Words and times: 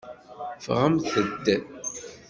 Ffɣemt-d. 0.59 1.45